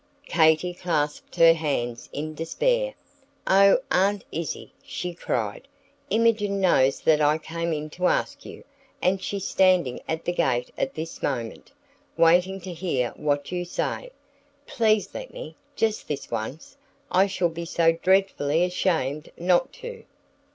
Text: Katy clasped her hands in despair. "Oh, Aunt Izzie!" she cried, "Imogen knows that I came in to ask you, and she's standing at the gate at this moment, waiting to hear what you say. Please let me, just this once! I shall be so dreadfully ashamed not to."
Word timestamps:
Katy 0.25 0.73
clasped 0.73 1.35
her 1.35 1.53
hands 1.53 2.09
in 2.11 2.33
despair. 2.33 2.95
"Oh, 3.45 3.77
Aunt 3.91 4.23
Izzie!" 4.31 4.73
she 4.81 5.13
cried, 5.13 5.67
"Imogen 6.09 6.59
knows 6.59 7.01
that 7.01 7.21
I 7.21 7.37
came 7.37 7.71
in 7.71 7.91
to 7.91 8.07
ask 8.07 8.43
you, 8.43 8.63
and 8.99 9.21
she's 9.21 9.45
standing 9.47 9.99
at 10.09 10.25
the 10.25 10.31
gate 10.33 10.71
at 10.75 10.95
this 10.95 11.21
moment, 11.21 11.71
waiting 12.17 12.59
to 12.61 12.73
hear 12.73 13.11
what 13.15 13.51
you 13.51 13.63
say. 13.63 14.09
Please 14.65 15.13
let 15.13 15.31
me, 15.31 15.55
just 15.75 16.07
this 16.07 16.31
once! 16.31 16.77
I 17.11 17.27
shall 17.27 17.49
be 17.49 17.65
so 17.65 17.91
dreadfully 18.01 18.63
ashamed 18.63 19.29
not 19.37 19.71
to." 19.85 20.03